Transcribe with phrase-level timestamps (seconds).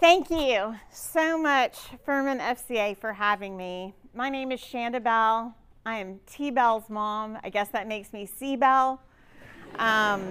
[0.00, 3.94] Thank you so much, Furman FCA, for having me.
[4.14, 5.56] My name is Chanda Bell.
[5.84, 7.36] I am T Bell's mom.
[7.42, 9.02] I guess that makes me C Bell.
[9.76, 10.22] Um,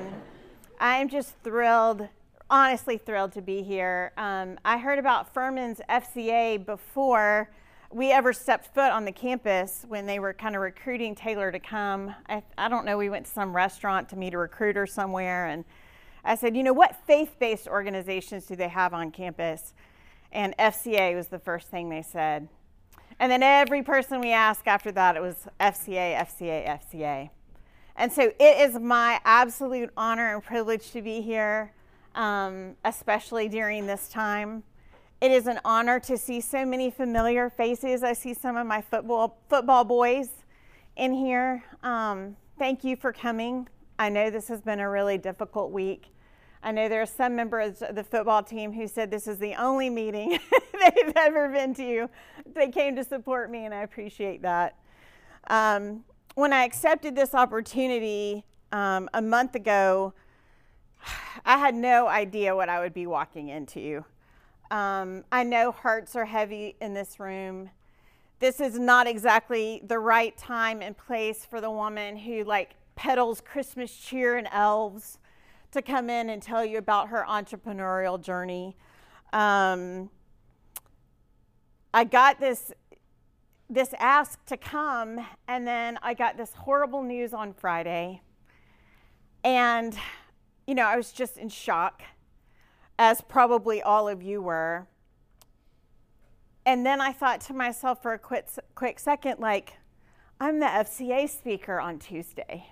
[0.79, 2.07] I'm just thrilled,
[2.49, 4.13] honestly thrilled to be here.
[4.15, 7.51] Um, I heard about Furman's FCA before
[7.91, 11.59] we ever stepped foot on the campus when they were kind of recruiting Taylor to
[11.59, 12.15] come.
[12.29, 15.65] I, I don't know, we went to some restaurant to meet a recruiter somewhere and
[16.27, 19.73] I said, you know, what faith based organizations do they have on campus?
[20.33, 22.49] And FCA was the first thing they said.
[23.17, 27.29] And then every person we asked after that, it was FCA, FCA, FCA.
[27.95, 31.71] And so it is my absolute honor and privilege to be here,
[32.13, 34.63] um, especially during this time.
[35.21, 38.03] It is an honor to see so many familiar faces.
[38.03, 40.29] I see some of my football, football boys
[40.97, 41.63] in here.
[41.83, 43.69] Um, thank you for coming.
[43.97, 46.11] I know this has been a really difficult week.
[46.67, 49.55] I know there are some members of the football team who said this is the
[49.55, 50.31] only meeting
[50.73, 52.09] they've ever been to.
[52.55, 54.75] They came to support me, and I appreciate that.
[55.49, 56.03] Um,
[56.35, 58.43] when I accepted this opportunity
[58.73, 60.13] um, a month ago,
[61.45, 64.03] I had no idea what I would be walking into.
[64.69, 67.69] Um, I know hearts are heavy in this room.
[68.39, 73.39] This is not exactly the right time and place for the woman who like peddles
[73.39, 75.17] Christmas cheer and elves
[75.71, 78.75] to come in and tell you about her entrepreneurial journey.
[79.33, 80.09] Um,
[81.93, 82.71] I got this
[83.69, 88.21] this ask to come, and then I got this horrible news on Friday,
[89.43, 89.97] and
[90.65, 92.01] you know I was just in shock,
[92.97, 94.87] as probably all of you were.
[96.65, 99.73] And then I thought to myself for a quick quick second, like,
[100.39, 102.67] I'm the FCA speaker on Tuesday.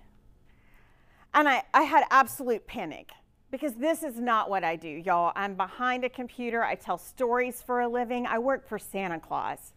[1.35, 3.11] And I, I had absolute panic
[3.51, 5.33] because this is not what I do, y'all.
[5.35, 6.63] I'm behind a computer.
[6.63, 8.25] I tell stories for a living.
[8.25, 9.73] I work for Santa Claus.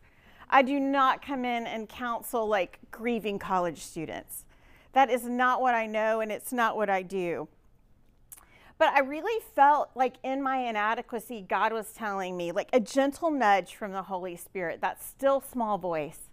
[0.48, 4.44] I do not come in and counsel like grieving college students.
[4.92, 7.48] That is not what I know and it's not what I do.
[8.78, 13.32] But I really felt like in my inadequacy, God was telling me, like a gentle
[13.32, 16.30] nudge from the Holy Spirit, that still small voice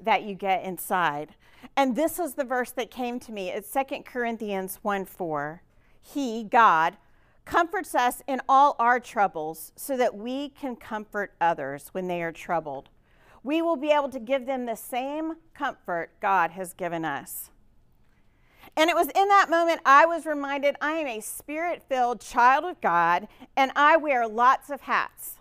[0.00, 1.34] that you get inside.
[1.76, 3.50] And this was the verse that came to me.
[3.50, 5.62] It's 2 Corinthians 1 4.
[6.00, 6.96] He, God,
[7.44, 12.32] comforts us in all our troubles so that we can comfort others when they are
[12.32, 12.88] troubled.
[13.42, 17.50] We will be able to give them the same comfort God has given us.
[18.76, 22.64] And it was in that moment I was reminded I am a spirit filled child
[22.64, 25.36] of God and I wear lots of hats.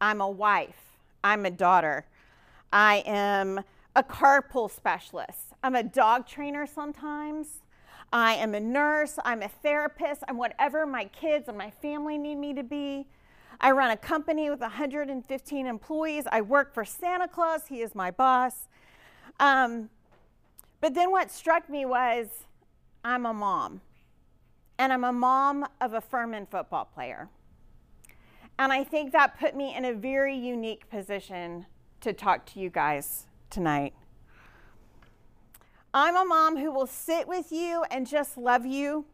[0.00, 2.06] I'm a wife, I'm a daughter,
[2.72, 3.60] I am
[3.94, 5.52] a carpool specialist.
[5.62, 7.62] I'm a dog trainer sometimes.
[8.12, 9.18] I am a nurse.
[9.24, 10.22] I'm a therapist.
[10.28, 13.06] I'm whatever my kids and my family need me to be.
[13.60, 16.24] I run a company with 115 employees.
[16.30, 17.68] I work for Santa Claus.
[17.68, 18.68] He is my boss.
[19.38, 19.88] Um,
[20.80, 22.26] but then what struck me was
[23.04, 23.80] I'm a mom,
[24.78, 27.28] and I'm a mom of a Furman football player.
[28.58, 31.66] And I think that put me in a very unique position
[32.00, 33.94] to talk to you guys tonight.
[35.94, 39.04] I'm a mom who will sit with you and just love you.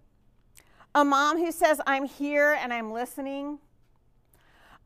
[0.95, 3.59] A mom who says, I'm here and I'm listening.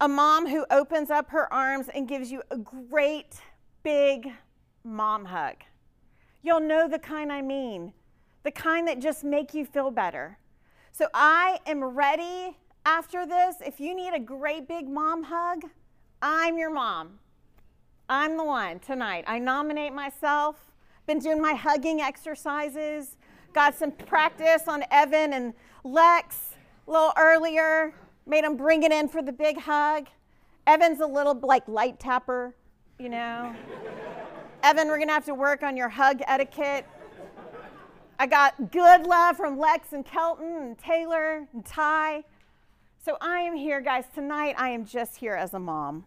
[0.00, 3.40] A mom who opens up her arms and gives you a great
[3.82, 4.32] big
[4.82, 5.56] mom hug.
[6.42, 7.92] You'll know the kind I mean,
[8.42, 10.38] the kind that just make you feel better.
[10.90, 13.56] So I am ready after this.
[13.64, 15.64] If you need a great big mom hug,
[16.20, 17.18] I'm your mom.
[18.12, 19.24] I'm the one tonight.
[19.26, 20.56] I nominate myself.
[21.06, 23.16] Been doing my hugging exercises.
[23.54, 26.50] Got some practice on Evan and Lex
[26.86, 27.94] a little earlier.
[28.26, 30.08] Made them bring it in for the big hug.
[30.66, 32.54] Evan's a little like light tapper,
[32.98, 33.56] you know.
[34.62, 36.86] Evan, we're gonna have to work on your hug etiquette.
[38.18, 42.24] I got good love from Lex and Kelton and Taylor and Ty.
[43.02, 44.04] So I am here, guys.
[44.14, 46.04] Tonight I am just here as a mom.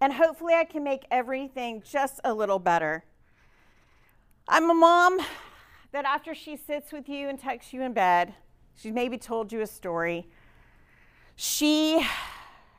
[0.00, 3.04] And hopefully, I can make everything just a little better.
[4.48, 5.20] I'm a mom
[5.92, 8.34] that after she sits with you and tucks you in bed,
[8.76, 10.28] she's maybe told you a story.
[11.34, 12.06] She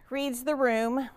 [0.09, 1.09] reads the room,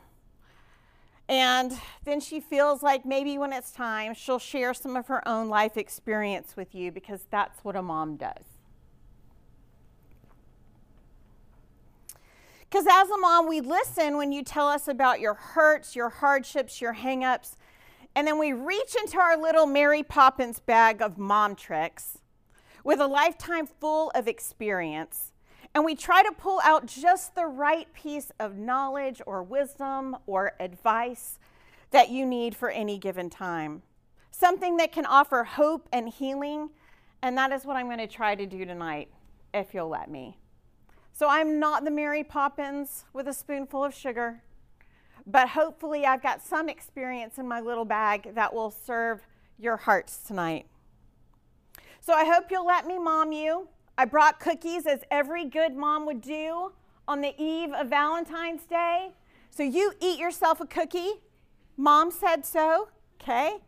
[1.28, 1.72] and
[2.04, 5.76] then she feels like maybe when it's time, she'll share some of her own life
[5.76, 8.49] experience with you because that's what a mom does.
[12.70, 16.80] Because as a mom, we listen when you tell us about your hurts, your hardships,
[16.80, 17.56] your hangups,
[18.14, 22.18] and then we reach into our little Mary Poppins bag of mom tricks
[22.84, 25.32] with a lifetime full of experience.
[25.74, 30.52] and we try to pull out just the right piece of knowledge or wisdom or
[30.58, 31.38] advice
[31.90, 33.82] that you need for any given time.
[34.30, 36.70] Something that can offer hope and healing,
[37.22, 39.10] and that is what I'm going to try to do tonight,
[39.54, 40.39] if you'll let me.
[41.20, 44.42] So I'm not the Mary Poppins with a spoonful of sugar,
[45.26, 49.20] but hopefully I've got some experience in my little bag that will serve
[49.58, 50.64] your hearts tonight.
[52.00, 53.68] So I hope you'll let me mom you.
[53.98, 56.72] I brought cookies as every good mom would do
[57.06, 59.10] on the eve of Valentine's Day.
[59.50, 61.20] So you eat yourself a cookie.
[61.76, 62.88] Mom said so,
[63.20, 63.58] okay?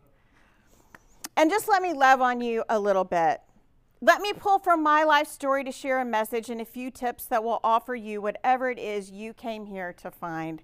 [1.37, 3.41] And just let me love on you a little bit.
[4.03, 7.25] Let me pull from my life story to share a message and a few tips
[7.27, 10.61] that will offer you whatever it is you came here to find.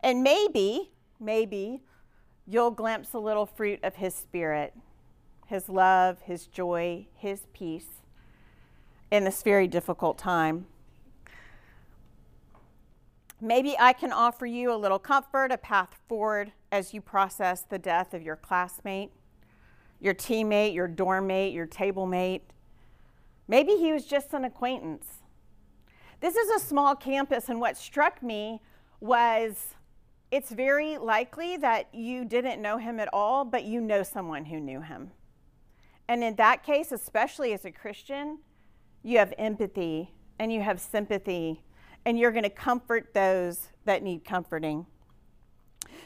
[0.00, 0.90] And maybe,
[1.20, 1.82] maybe,
[2.46, 4.72] you'll glimpse a little fruit of His Spirit,
[5.48, 8.00] His love, His joy, His peace
[9.10, 10.64] in this very difficult time.
[13.38, 17.78] Maybe I can offer you a little comfort, a path forward as you process the
[17.78, 19.10] death of your classmate,
[20.00, 22.44] your teammate, your dorm mate, your table mate
[23.48, 25.06] Maybe he was just an acquaintance.
[26.20, 28.60] This is a small campus, and what struck me
[29.00, 29.74] was
[30.30, 34.60] it's very likely that you didn't know him at all, but you know someone who
[34.60, 35.10] knew him.
[36.08, 38.38] And in that case, especially as a Christian,
[39.02, 41.62] you have empathy and you have sympathy,
[42.04, 44.86] and you're going to comfort those that need comforting.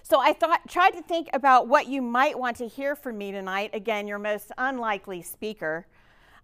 [0.03, 3.33] So I thought, tried to think about what you might want to hear from me
[3.33, 3.71] tonight.
[3.73, 5.87] Again, your most unlikely speaker.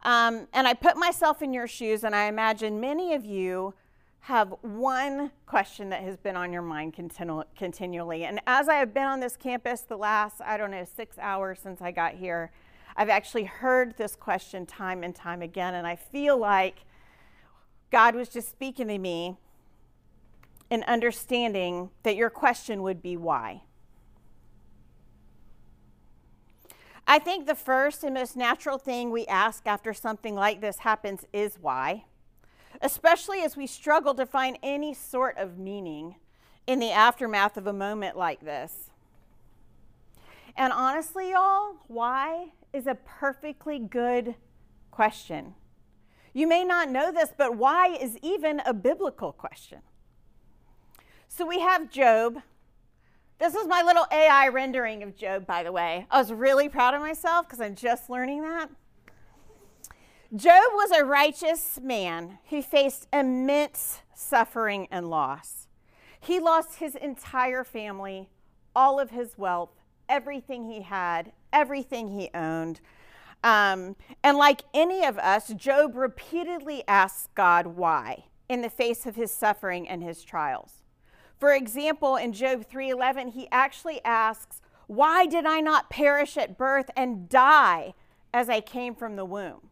[0.03, 3.75] Um, and I put myself in your shoes, and I imagine many of you
[4.27, 8.25] have one question that has been on your mind continu- continually.
[8.25, 11.59] And as I have been on this campus the last, I don't know, six hours
[11.61, 12.53] since I got here,
[12.97, 15.75] I've actually heard this question time and time again.
[15.75, 16.85] And I feel like
[17.91, 19.37] God was just speaking to me
[20.71, 23.63] and understanding that your question would be why.
[27.07, 31.27] I think the first and most natural thing we ask after something like this happens
[31.33, 32.05] is why,
[32.81, 36.17] especially as we struggle to find any sort of meaning
[36.67, 38.91] in the aftermath of a moment like this.
[40.57, 44.35] And honestly, y'all, why is a perfectly good
[44.91, 45.55] question.
[46.33, 49.81] You may not know this, but why is even a biblical question?
[51.29, 52.39] So we have Job,
[53.43, 56.07] this is my little AI rendering of Job, by the way.
[56.13, 58.71] I was really proud of myself because I'm just learning that.
[60.33, 65.67] Job was a righteous man who faced immense suffering and loss.
[66.21, 68.29] He lost his entire family,
[68.77, 69.73] all of his wealth,
[70.09, 72.81] everything he had, everything he owned.
[73.43, 79.17] Um, and like any of us, Job repeatedly asks God why in the face of
[79.17, 80.82] his suffering and his trials.
[81.43, 86.89] For example, in Job 3:11, he actually asks, "Why did I not perish at birth
[86.95, 87.95] and die
[88.33, 89.69] as I came from the womb?"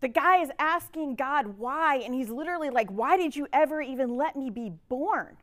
[0.00, 4.16] The guy is asking God why, and he's literally like, Why did you ever even
[4.16, 5.36] let me be born?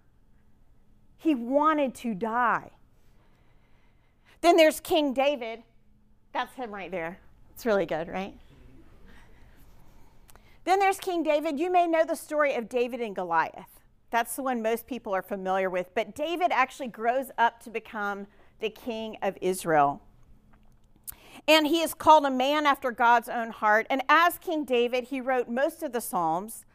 [1.15, 2.71] He wanted to die.
[4.41, 5.61] Then there's King David.
[6.31, 7.19] That's him right there.
[7.53, 8.35] It's really good, right?
[10.63, 11.59] Then there's King David.
[11.59, 13.78] You may know the story of David and Goliath.
[14.11, 15.93] That's the one most people are familiar with.
[15.93, 18.27] But David actually grows up to become
[18.59, 20.01] the king of Israel.
[21.47, 23.87] And he is called a man after God's own heart.
[23.89, 26.65] And as King David, he wrote most of the Psalms.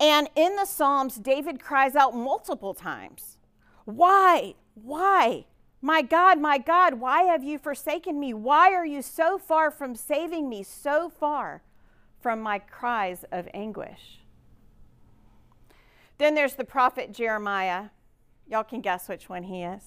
[0.00, 3.38] And in the Psalms, David cries out multiple times
[3.84, 4.54] Why?
[4.74, 5.46] Why?
[5.80, 8.34] My God, my God, why have you forsaken me?
[8.34, 11.62] Why are you so far from saving me, so far
[12.20, 14.18] from my cries of anguish?
[16.18, 17.86] Then there's the prophet Jeremiah.
[18.46, 19.82] Y'all can guess which one he is.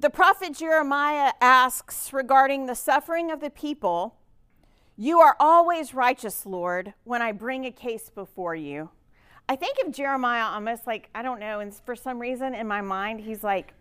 [0.00, 4.16] The prophet Jeremiah asks regarding the suffering of the people
[4.96, 8.90] You are always righteous, Lord, when I bring a case before you.
[9.48, 12.80] I think of Jeremiah almost like, I don't know, and for some reason in my
[12.80, 13.74] mind, he's like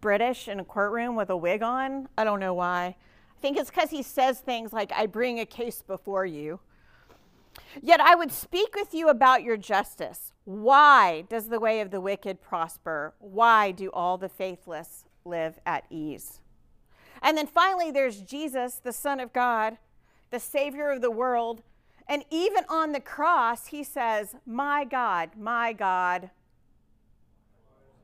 [0.00, 2.08] British in a courtroom with a wig on.
[2.16, 2.96] I don't know why.
[3.36, 6.60] I think it's because he says things like, I bring a case before you.
[7.80, 10.32] Yet I would speak with you about your justice.
[10.44, 13.14] Why does the way of the wicked prosper?
[13.18, 16.40] Why do all the faithless live at ease?
[17.22, 19.78] And then finally, there's Jesus, the Son of God,
[20.30, 21.62] the Savior of the world.
[22.08, 26.30] And even on the cross, he says, My God, my God,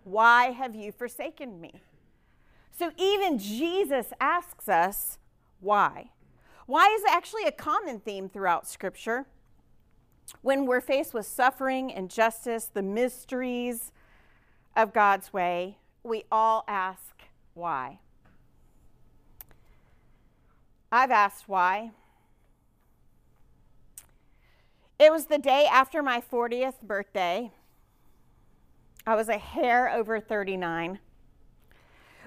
[0.04, 1.82] why have you forsaken me?
[2.70, 5.18] So even Jesus asks us,
[5.60, 6.10] Why?
[6.66, 9.26] Why is actually a common theme throughout Scripture.
[10.42, 13.92] When we're faced with suffering, injustice, the mysteries
[14.76, 17.22] of God's way, we all ask
[17.54, 18.00] why.
[20.90, 21.90] I've asked why.
[24.98, 27.52] It was the day after my 40th birthday.
[29.06, 30.98] I was a hair over 39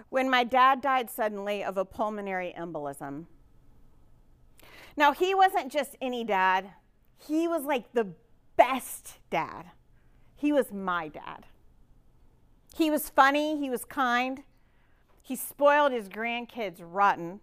[0.09, 3.25] when my dad died suddenly of a pulmonary embolism.
[4.97, 6.71] Now, he wasn't just any dad,
[7.27, 8.07] he was like the
[8.57, 9.71] best dad.
[10.35, 11.45] He was my dad.
[12.75, 14.43] He was funny, he was kind,
[15.21, 17.41] he spoiled his grandkids rotten.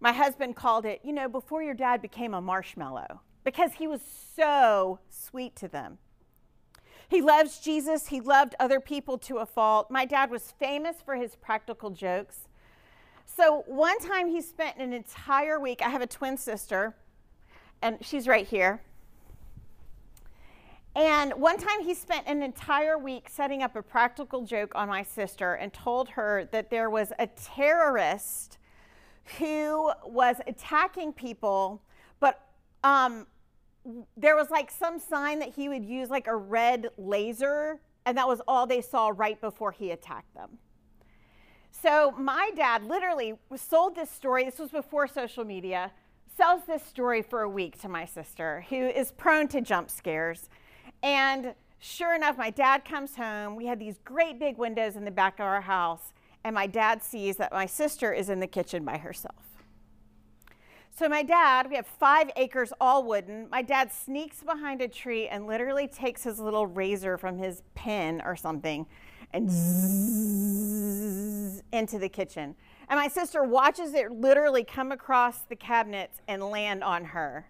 [0.00, 4.00] My husband called it, you know, before your dad became a marshmallow, because he was
[4.36, 5.98] so sweet to them.
[7.08, 8.08] He loves Jesus.
[8.08, 9.90] He loved other people to a fault.
[9.90, 12.48] My dad was famous for his practical jokes.
[13.24, 16.94] So one time he spent an entire week, I have a twin sister,
[17.80, 18.82] and she's right here.
[20.98, 25.04] And one time he spent an entire week setting up a practical joke on my
[25.04, 28.58] sister and told her that there was a terrorist
[29.38, 31.80] who was attacking people,
[32.18, 32.48] but
[32.82, 33.28] um,
[34.16, 38.26] there was like some sign that he would use like a red laser, and that
[38.26, 40.58] was all they saw right before he attacked them.
[41.70, 44.44] So my dad literally sold this story.
[44.44, 45.92] This was before social media.
[46.36, 50.48] Sells this story for a week to my sister, who is prone to jump scares.
[51.02, 53.56] And sure enough, my dad comes home.
[53.56, 56.12] We had these great big windows in the back of our house,
[56.44, 59.34] and my dad sees that my sister is in the kitchen by herself.
[60.90, 63.48] So, my dad, we have five acres, all wooden.
[63.50, 68.20] My dad sneaks behind a tree and literally takes his little razor from his pen
[68.24, 68.84] or something
[69.32, 70.42] and zzz
[71.72, 72.54] into the kitchen.
[72.88, 77.46] And my sister watches it literally come across the cabinets and land on her.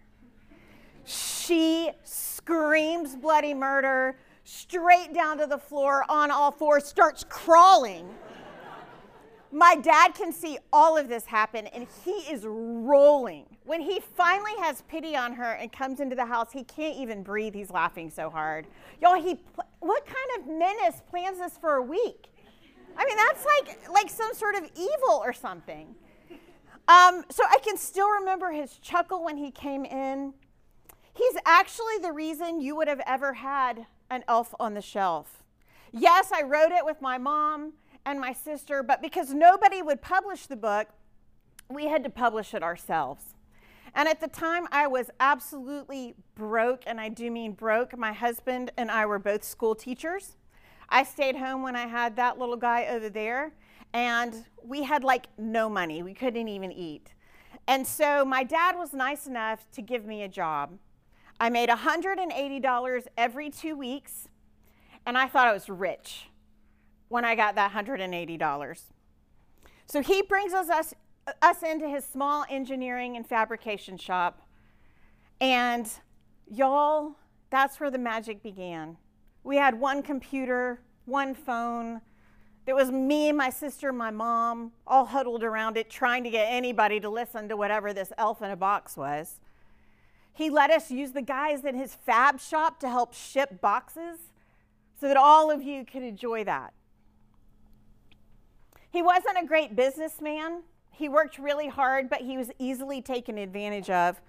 [1.09, 8.09] She screams bloody murder straight down to the floor on all fours, starts crawling
[9.51, 13.47] my dad can see all of this happen and he is rolling.
[13.65, 17.23] When he finally has pity on her and comes into the house, he can't even
[17.23, 17.55] breathe.
[17.55, 18.67] He's laughing so hard.
[19.01, 19.39] Y'all, he
[19.81, 22.29] what kind of menace plans this for a week?
[22.97, 25.95] I mean, that's like like some sort of evil or something.
[26.89, 30.33] Um, so I can still remember his chuckle when he came in.
[31.19, 35.43] He's actually the reason you would have ever had an elf on the shelf.
[35.93, 37.73] Yes, I wrote it with my mom
[38.07, 40.91] and my sister, but because nobody would publish the book,
[41.69, 43.35] we had to publish it ourselves.
[43.97, 47.99] And at the time, I was absolutely broke, and I do mean broke.
[47.99, 50.37] My husband and I were both school teachers.
[50.89, 53.55] I stayed home when I had that little guy over there,
[53.93, 56.01] and we had like no money.
[56.05, 57.13] We couldn't even eat.
[57.67, 60.79] And so my dad was nice enough to give me a job.
[61.41, 64.29] I made $180 every two weeks,
[65.07, 66.31] and I thought I was rich
[67.09, 68.83] when I got that $180.
[69.87, 70.95] So he brings us, us,
[71.41, 74.43] us into his small engineering and fabrication shop.
[75.41, 75.89] And
[76.51, 77.13] y'all,
[77.51, 78.97] that's where the magic began.
[79.45, 82.01] We had one computer, one phone.
[82.67, 87.01] There was me, my sister, my mom, all huddled around it, trying to get anybody
[87.01, 89.39] to listen to whatever this elf in a box was.
[90.39, 94.21] He let us use the guys in his fab shop to help ship boxes
[95.01, 96.73] so that all of you could enjoy that.
[98.89, 100.63] He wasn't a great businessman.
[100.93, 104.21] He worked really hard, but he was easily taken advantage of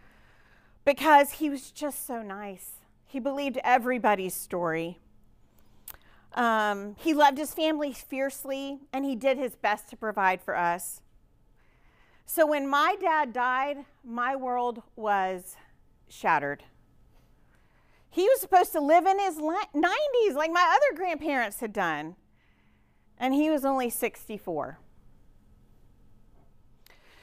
[0.84, 2.72] because he was just so nice.
[3.06, 4.98] He believed everybody's story.
[6.34, 11.04] Um, he loved his family fiercely, and he did his best to provide for us.
[12.26, 15.56] So when my dad died, my world was
[16.10, 16.64] shattered.
[18.10, 22.16] He was supposed to live in his 90s like my other grandparents had done
[23.20, 24.80] and he was only 64.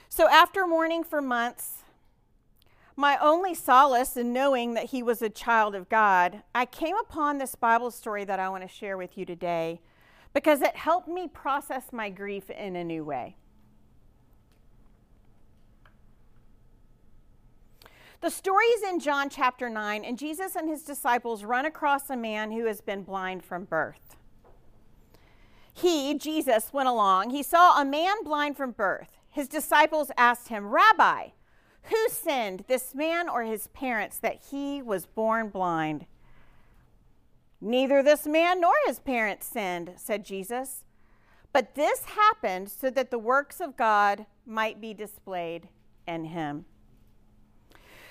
[0.09, 1.83] So after mourning for months,
[2.95, 7.39] my only solace in knowing that he was a child of God, I came upon
[7.39, 9.81] this Bible story that I want to share with you today
[10.33, 13.37] because it helped me process my grief in a new way.
[18.21, 22.17] The story is in John chapter 9, and Jesus and his disciples run across a
[22.17, 24.17] man who has been blind from birth
[25.77, 27.31] he, Jesus, went along.
[27.31, 29.19] He saw a man blind from birth.
[29.29, 31.29] His disciples asked him, Rabbi,
[31.83, 36.07] who sinned, this man or his parents, that he was born blind?
[37.61, 40.85] Neither this man nor his parents sinned, said Jesus.
[41.53, 45.69] But this happened so that the works of God might be displayed
[46.09, 46.65] in him.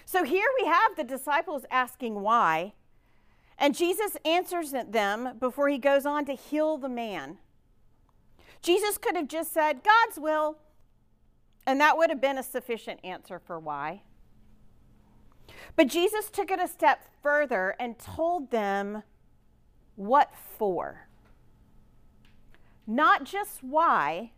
[0.06, 2.74] So here we have the disciples asking why,
[3.58, 7.40] and Jesus answers them before he goes on to heal the man.
[8.62, 10.58] Jesus could have just said, God's will,
[11.66, 14.04] and that would have been a sufficient answer for why.
[15.76, 19.04] But Jesus took it a step further and told them
[19.96, 21.08] what for.
[22.86, 24.32] Not just why,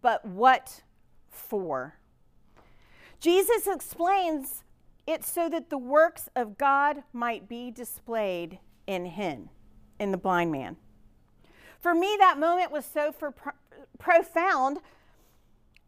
[0.00, 0.82] but what
[1.30, 1.98] for.
[3.20, 4.64] Jesus explains
[5.06, 9.48] it so that the works of God might be displayed in him,
[9.98, 10.76] in the blind man.
[11.78, 13.52] For me, that moment was so pro-
[13.98, 14.78] profound.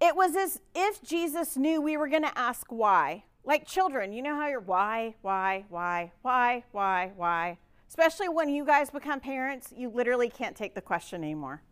[0.00, 3.24] It was as if Jesus knew we were going to ask why.
[3.44, 7.58] Like children, you know how you're why, why, why, why, why, why.
[7.88, 11.62] Especially when you guys become parents, you literally can't take the question anymore.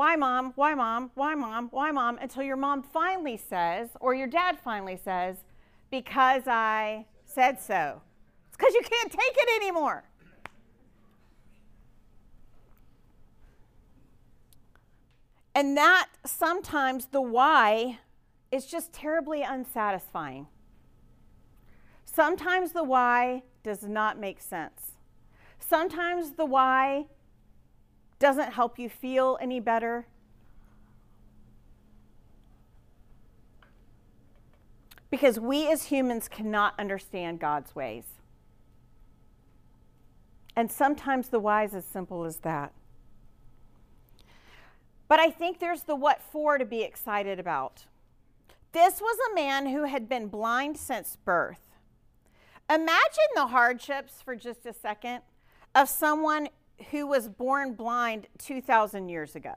[0.00, 0.54] Why, mom?
[0.56, 1.10] Why, mom?
[1.14, 1.68] Why, mom?
[1.72, 2.16] Why, mom?
[2.22, 5.36] Until your mom finally says, or your dad finally says,
[5.90, 8.00] because I said so.
[8.48, 10.04] It's because you can't take it anymore.
[15.54, 17.98] And that sometimes the why
[18.50, 20.46] is just terribly unsatisfying.
[22.06, 24.92] Sometimes the why does not make sense.
[25.58, 27.04] Sometimes the why
[28.20, 30.06] doesn't help you feel any better.
[35.10, 38.04] Because we as humans cannot understand God's ways.
[40.54, 42.72] And sometimes the why is as simple as that.
[45.08, 47.86] But I think there's the what for to be excited about.
[48.72, 51.70] This was a man who had been blind since birth.
[52.68, 55.22] Imagine the hardships for just a second
[55.74, 56.48] of someone
[56.90, 59.54] who was born blind 2,000 years ago.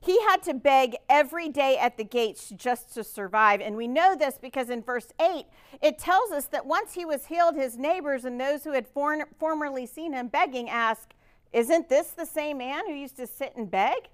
[0.00, 3.62] He had to beg every day at the gates just to survive.
[3.62, 5.46] And we know this because in verse 8,
[5.80, 9.28] it tells us that once he was healed, his neighbors and those who had for-
[9.38, 11.14] formerly seen him begging asked,
[11.54, 14.10] Isn't this the same man who used to sit and beg?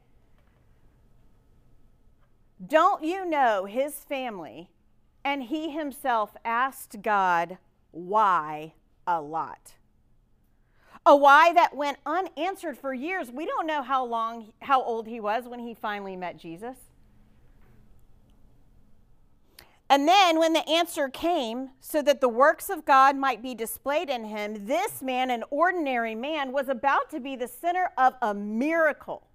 [2.64, 4.70] Don't you know his family
[5.24, 7.59] and he himself asked God
[7.90, 8.74] why
[9.06, 9.74] a lot.
[11.06, 13.30] A why that went unanswered for years.
[13.30, 16.76] We don't know how long, how old he was when he finally met Jesus.
[19.88, 24.08] And then, when the answer came, so that the works of God might be displayed
[24.08, 28.32] in him, this man, an ordinary man, was about to be the center of a
[28.32, 29.26] miracle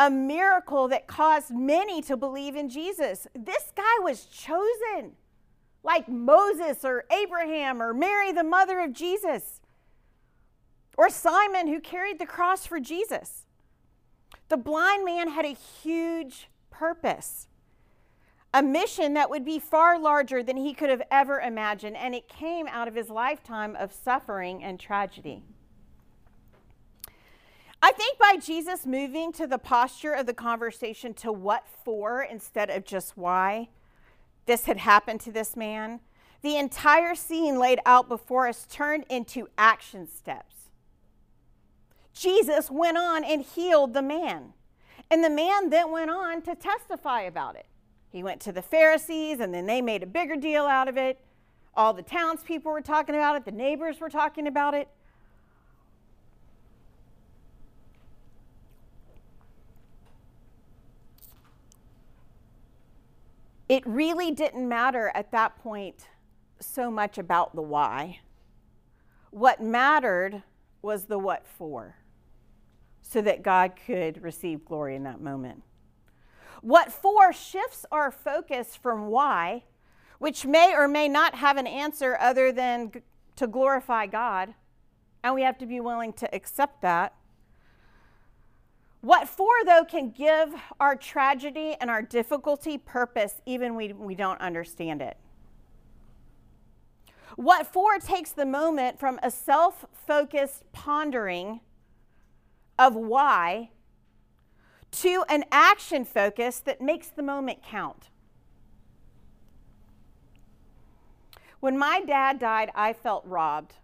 [0.00, 3.26] a miracle that caused many to believe in Jesus.
[3.34, 5.12] This guy was chosen,
[5.82, 9.59] like Moses or Abraham or Mary, the mother of Jesus,
[11.00, 13.46] or Simon, who carried the cross for Jesus.
[14.50, 17.48] The blind man had a huge purpose,
[18.52, 22.28] a mission that would be far larger than he could have ever imagined, and it
[22.28, 25.42] came out of his lifetime of suffering and tragedy.
[27.80, 32.68] I think by Jesus moving to the posture of the conversation to what for instead
[32.68, 33.70] of just why
[34.44, 36.00] this had happened to this man,
[36.42, 40.60] the entire scene laid out before us turned into action steps.
[42.20, 44.52] Jesus went on and healed the man.
[45.10, 47.66] And the man then went on to testify about it.
[48.10, 51.18] He went to the Pharisees, and then they made a bigger deal out of it.
[51.74, 54.88] All the townspeople were talking about it, the neighbors were talking about it.
[63.70, 66.08] it really didn't matter at that point
[66.58, 68.18] so much about the why.
[69.30, 70.42] What mattered
[70.82, 71.94] was the what for,
[73.10, 75.64] so that God could receive glory in that moment.
[76.62, 79.64] What for shifts our focus from why,
[80.20, 82.92] which may or may not have an answer other than
[83.34, 84.54] to glorify God,
[85.24, 87.14] and we have to be willing to accept that,
[89.00, 94.40] what for, though, can give our tragedy and our difficulty purpose even when we don't
[94.40, 95.16] understand it.
[97.34, 101.60] What for takes the moment from a self focused pondering
[102.80, 103.68] of why
[104.90, 108.08] to an action focus that makes the moment count.
[111.60, 113.74] When my dad died, I felt robbed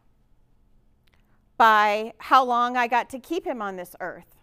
[1.59, 4.35] by how long I got to keep him on this earth.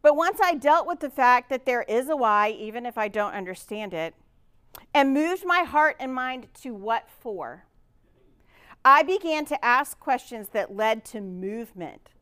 [0.00, 3.08] But once I dealt with the fact that there is a why, even if I
[3.08, 4.14] don't understand it,
[4.94, 7.66] and moved my heart and mind to what for,
[8.82, 12.12] I began to ask questions that led to movement.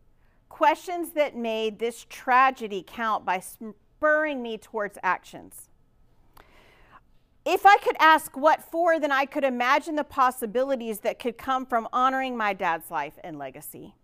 [0.54, 5.68] Questions that made this tragedy count by spurring me towards actions.
[7.44, 11.66] if I could ask what for, then I could imagine the possibilities that could come
[11.66, 13.96] from honoring my dad's life and legacy.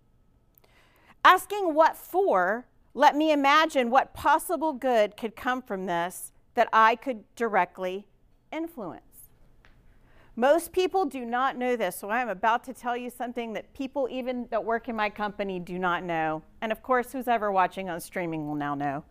[1.25, 6.97] Asking what for let me imagine what possible good could come from this that I
[6.97, 8.09] could directly
[8.51, 9.10] influence.
[10.37, 13.73] Most people do not know this, so I am about to tell you something that
[13.75, 16.43] people, even that work in my company, do not know.
[16.61, 19.05] And of course, who's ever watching on streaming will now know.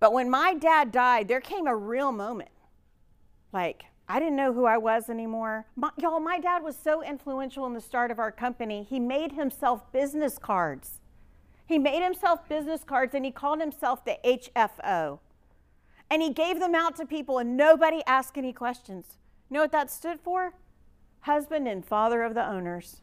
[0.00, 2.50] But when my dad died, there came a real moment.
[3.52, 5.66] Like, I didn't know who I was anymore.
[5.76, 9.32] My, y'all, my dad was so influential in the start of our company, he made
[9.32, 11.00] himself business cards.
[11.66, 15.20] He made himself business cards and he called himself the HFO.
[16.12, 19.16] And he gave them out to people and nobody asked any questions.
[19.48, 20.52] You know what that stood for?
[21.20, 23.00] Husband and father of the owners.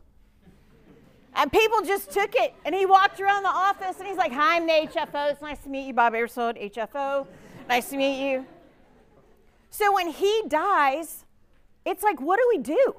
[1.34, 2.54] And people just took it.
[2.66, 5.32] And he walked around the office and he's like, Hi, I'm the HFO.
[5.32, 7.26] It's nice to meet you, Bob Airsold, HFO.
[7.68, 8.46] Nice to meet you.
[9.72, 11.26] So when he dies,
[11.88, 12.94] it's like, what do we do?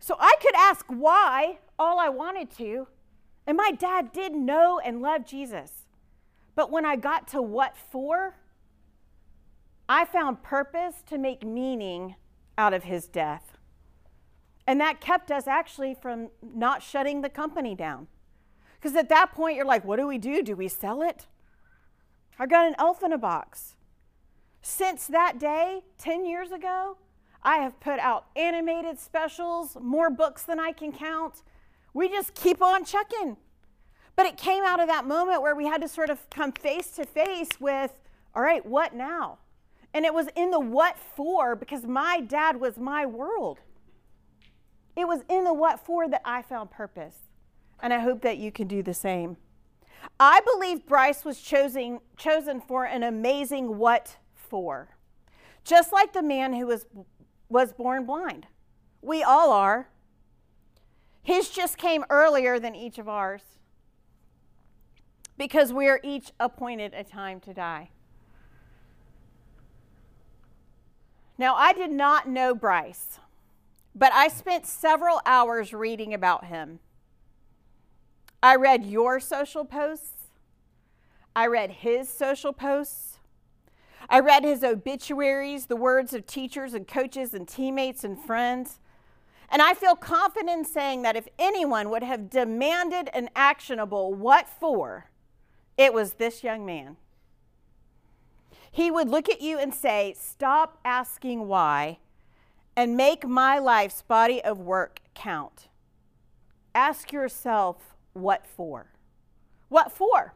[0.00, 2.88] So I could ask why all I wanted to,
[3.46, 5.70] and my dad did know and love Jesus.
[6.54, 8.36] But when I got to what for,
[9.88, 12.16] I found purpose to make meaning
[12.56, 13.58] out of his death.
[14.66, 18.06] And that kept us actually from not shutting the company down.
[18.74, 20.42] Because at that point, you're like, what do we do?
[20.42, 21.26] Do we sell it?
[22.38, 23.76] I got an elf in a box.
[24.62, 26.96] Since that day, 10 years ago,
[27.42, 31.42] I have put out animated specials, more books than I can count.
[31.92, 33.36] We just keep on chucking.
[34.16, 36.90] But it came out of that moment where we had to sort of come face
[36.92, 37.92] to face with,
[38.34, 39.38] all right, what now?
[39.94, 43.60] And it was in the what for because my dad was my world.
[44.96, 47.16] It was in the what for that I found purpose.
[47.80, 49.36] And I hope that you can do the same.
[50.18, 54.96] I believe Bryce was chosen, chosen for an amazing what for.
[55.64, 56.86] Just like the man who was,
[57.48, 58.46] was born blind.
[59.00, 59.88] We all are.
[61.22, 63.42] His just came earlier than each of ours
[65.38, 67.90] because we are each appointed a time to die.
[71.36, 73.18] Now, I did not know Bryce,
[73.94, 76.78] but I spent several hours reading about him.
[78.42, 80.28] I read your social posts,
[81.34, 83.18] I read his social posts.
[84.08, 88.78] I read his obituaries, the words of teachers and coaches and teammates and friends.
[89.50, 94.48] And I feel confident in saying that if anyone would have demanded an actionable what
[94.48, 95.06] for,
[95.76, 96.96] it was this young man.
[98.74, 101.98] He would look at you and say, Stop asking why
[102.74, 105.68] and make my life's body of work count.
[106.74, 108.88] Ask yourself, What for?
[109.68, 110.34] What for?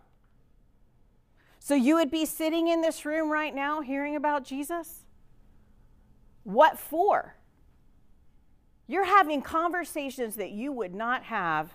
[1.58, 5.00] So you would be sitting in this room right now hearing about Jesus?
[6.44, 7.34] What for?
[8.86, 11.72] You're having conversations that you would not have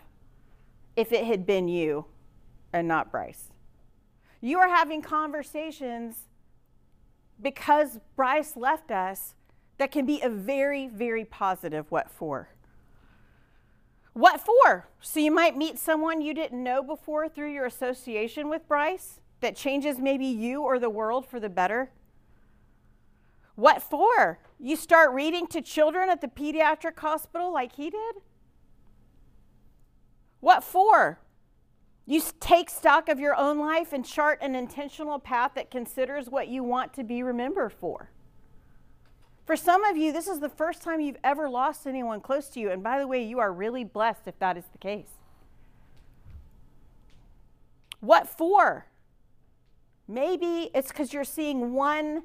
[0.95, 2.05] if it had been you
[2.71, 3.49] and not Bryce.
[4.39, 6.29] You are having conversations
[7.41, 9.35] because Bryce left us
[9.77, 12.49] that can be a very, very positive what for.
[14.13, 14.87] What for?
[15.01, 19.55] So you might meet someone you didn't know before through your association with Bryce that
[19.55, 21.91] changes maybe you or the world for the better.
[23.55, 24.39] What for?
[24.59, 28.15] You start reading to children at the pediatric hospital like he did?
[30.39, 31.19] What for?
[32.05, 36.49] You take stock of your own life and chart an intentional path that considers what
[36.49, 38.09] you want to be remembered for.
[39.45, 42.59] For some of you, this is the first time you've ever lost anyone close to
[42.59, 42.71] you.
[42.71, 45.09] And by the way, you are really blessed if that is the case.
[47.99, 48.87] What for?
[50.07, 52.23] Maybe it's because you're seeing one,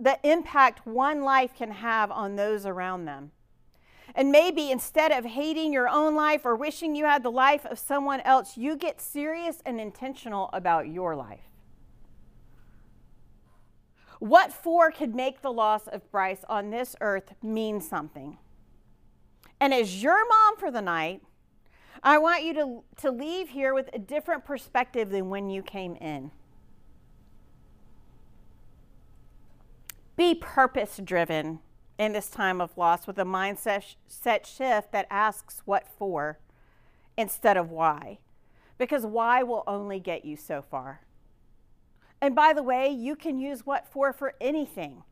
[0.00, 3.32] the impact one life can have on those around them.
[4.14, 7.78] And maybe instead of hating your own life or wishing you had the life of
[7.78, 11.48] someone else, you get serious and intentional about your life.
[14.18, 18.38] What for could make the loss of Bryce on this earth mean something?
[19.60, 21.22] And as your mom for the night,
[22.02, 25.96] I want you to, to leave here with a different perspective than when you came
[25.96, 26.30] in.
[30.16, 31.60] Be purpose driven
[31.98, 36.38] in this time of loss with a mindset set shift that asks what for
[37.16, 38.18] instead of why.
[38.78, 41.00] Because why will only get you so far.
[42.20, 45.02] And by the way, you can use what for for anything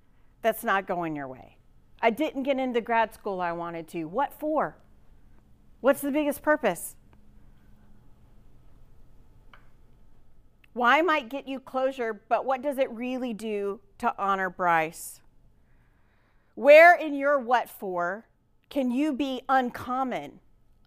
[0.42, 1.57] that's not going your way.
[2.01, 4.05] I didn't get into grad school I wanted to.
[4.05, 4.77] What for?
[5.81, 6.94] What's the biggest purpose?
[10.72, 15.20] Why might get you closure, but what does it really do to honor Bryce?
[16.57, 18.27] Where in your what for
[18.71, 20.40] can you be uncommon,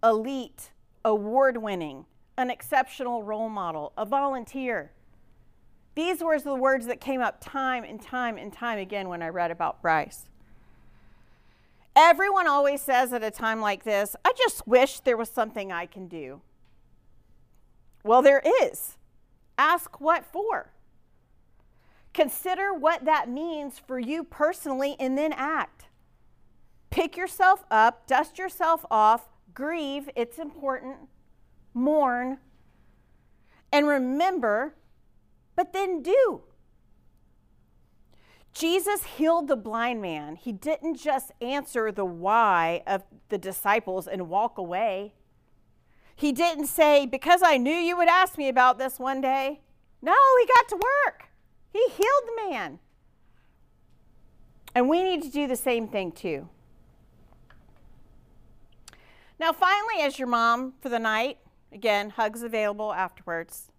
[0.03, 0.71] elite,
[1.05, 2.05] award winning,
[2.38, 4.91] an exceptional role model, a volunteer?
[5.93, 9.29] These were the words that came up time and time and time again when I
[9.29, 10.27] read about Bryce.
[11.95, 15.86] Everyone always says at a time like this, I just wish there was something I
[15.86, 16.41] can do.
[18.03, 18.97] Well, there is.
[19.55, 20.71] Ask what for.
[22.13, 25.86] Consider what that means for you personally and then act.
[26.89, 30.98] Pick yourself up, dust yourself off, grieve, it's important,
[31.74, 32.39] mourn,
[33.72, 34.76] and remember,
[35.56, 36.41] but then do.
[38.54, 40.36] Jesus healed the blind man.
[40.36, 45.13] He didn't just answer the why of the disciples and walk away.
[46.15, 49.62] He didn't say, Because I knew you would ask me about this one day.
[50.02, 51.29] No, he got to work.
[51.71, 52.79] He healed the man.
[54.75, 56.49] And we need to do the same thing too.
[59.39, 61.38] Now, finally, as your mom for the night,
[61.71, 63.71] again, hugs available afterwards.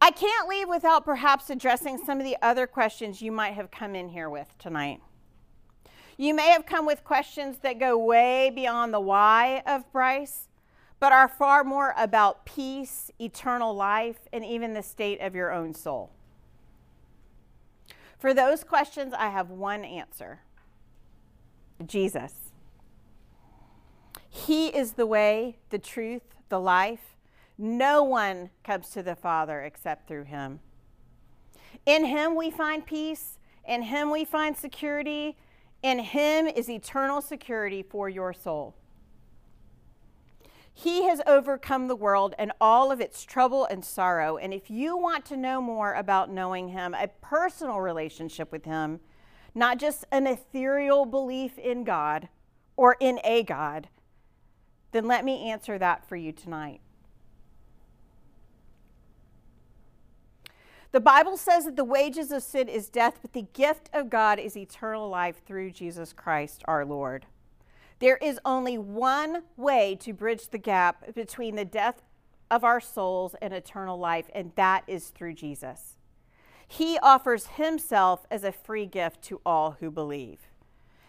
[0.00, 3.94] I can't leave without perhaps addressing some of the other questions you might have come
[3.94, 5.00] in here with tonight.
[6.16, 10.48] You may have come with questions that go way beyond the why of Bryce,
[10.98, 15.74] but are far more about peace, eternal life, and even the state of your own
[15.74, 16.10] soul.
[18.20, 20.40] For those questions, I have one answer
[21.86, 22.34] Jesus.
[24.28, 27.16] He is the way, the truth, the life.
[27.56, 30.60] No one comes to the Father except through him.
[31.86, 35.38] In him we find peace, in him we find security,
[35.82, 38.74] in him is eternal security for your soul.
[40.82, 44.38] He has overcome the world and all of its trouble and sorrow.
[44.38, 49.00] And if you want to know more about knowing Him, a personal relationship with Him,
[49.54, 52.30] not just an ethereal belief in God
[52.78, 53.88] or in a God,
[54.92, 56.80] then let me answer that for you tonight.
[60.92, 64.38] The Bible says that the wages of sin is death, but the gift of God
[64.38, 67.26] is eternal life through Jesus Christ our Lord.
[68.00, 72.02] There is only one way to bridge the gap between the death
[72.50, 75.96] of our souls and eternal life, and that is through Jesus.
[76.66, 80.38] He offers himself as a free gift to all who believe.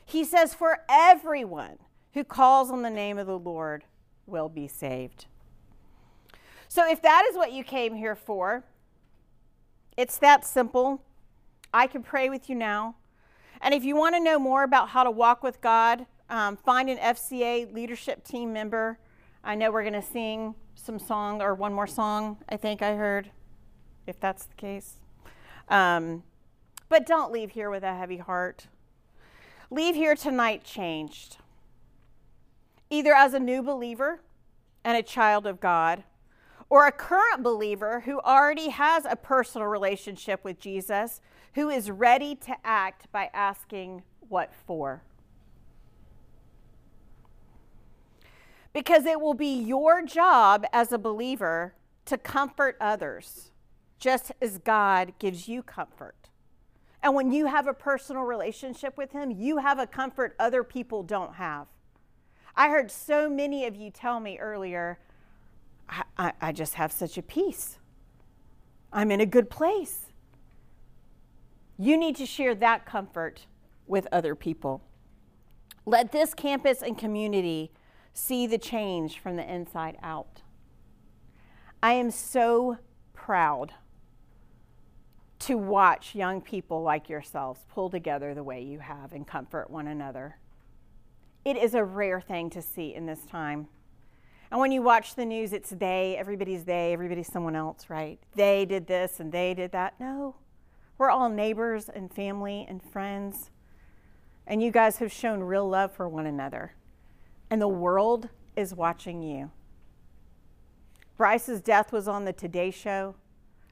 [0.05, 1.77] He says, For everyone
[2.13, 3.85] who calls on the name of the Lord
[4.25, 5.27] will be saved.
[6.67, 8.63] So, if that is what you came here for,
[9.95, 11.03] it's that simple.
[11.73, 12.95] I can pray with you now.
[13.61, 16.89] And if you want to know more about how to walk with God, um, find
[16.89, 18.97] an FCA leadership team member.
[19.43, 22.95] I know we're going to sing some song or one more song, I think I
[22.95, 23.29] heard,
[24.07, 24.95] if that's the case.
[25.67, 26.23] Um,
[26.89, 28.67] but don't leave here with a heavy heart.
[29.69, 31.37] Leave here tonight changed,
[32.89, 34.21] either as a new believer
[34.83, 36.03] and a child of God,
[36.69, 41.19] or a current believer who already has a personal relationship with Jesus,
[41.55, 45.03] who is ready to act by asking, What for?
[48.73, 51.73] Because it will be your job as a believer
[52.05, 53.51] to comfort others,
[53.99, 56.29] just as God gives you comfort.
[57.03, 61.03] And when you have a personal relationship with Him, you have a comfort other people
[61.03, 61.67] don't have.
[62.55, 64.99] I heard so many of you tell me earlier,
[65.89, 67.77] I, I, I just have such a peace.
[68.93, 70.07] I'm in a good place.
[71.77, 73.45] You need to share that comfort
[73.87, 74.81] with other people.
[75.85, 77.71] Let this campus and community
[78.13, 80.41] see the change from the inside out.
[81.81, 82.77] I am so
[83.13, 83.73] proud
[85.39, 89.87] to watch young people like yourselves pull together the way you have and comfort one
[89.87, 90.37] another.
[91.43, 93.67] It is a rare thing to see in this time.
[94.51, 98.19] And when you watch the news, it's they, everybody's they, everybody's someone else, right?
[98.35, 99.99] They did this and they did that.
[99.99, 100.35] No,
[100.97, 103.49] we're all neighbors and family and friends.
[104.45, 106.73] And you guys have shown real love for one another
[107.51, 109.51] and the world is watching you.
[111.17, 113.13] Bryce's death was on the Today Show.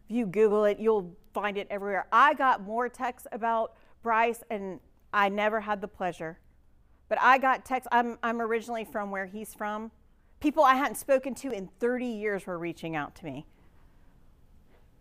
[0.07, 2.05] If you Google it, you'll find it everywhere.
[2.11, 4.81] I got more texts about Bryce, and
[5.13, 6.37] I never had the pleasure.
[7.07, 7.87] But I got texts.
[7.91, 9.91] I'm, I'm originally from where he's from.
[10.41, 13.45] People I hadn't spoken to in 30 years were reaching out to me.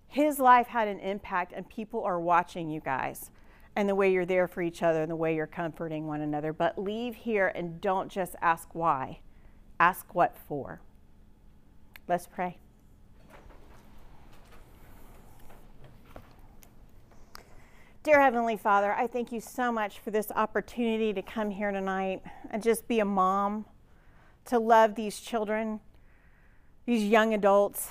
[0.07, 3.31] His life had an impact, and people are watching you guys
[3.77, 6.53] and the way you're there for each other and the way you're comforting one another.
[6.53, 9.21] But leave here and don't just ask why,
[9.79, 10.81] ask what for.
[12.09, 12.59] Let's pray.
[18.03, 22.23] Dear Heavenly Father, I thank you so much for this opportunity to come here tonight
[22.51, 23.67] and just be a mom,
[24.47, 25.81] to love these children,
[26.87, 27.91] these young adults.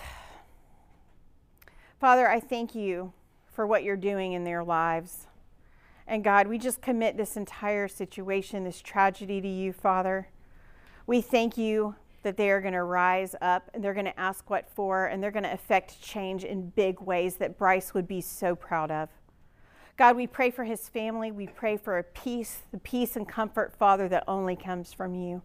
[2.00, 3.14] Father, I thank you
[3.46, 5.28] for what you're doing in their lives.
[6.08, 10.30] And God, we just commit this entire situation, this tragedy to you, Father.
[11.06, 14.50] We thank you that they are going to rise up and they're going to ask
[14.50, 18.22] what for and they're going to affect change in big ways that Bryce would be
[18.22, 19.10] so proud of.
[19.98, 21.32] God, we pray for his family.
[21.32, 25.42] We pray for a peace, the peace and comfort, Father, that only comes from you.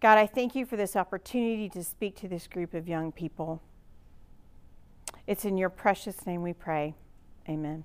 [0.00, 3.62] God, I thank you for this opportunity to speak to this group of young people.
[5.26, 6.94] It's in your precious name we pray.
[7.48, 7.84] Amen.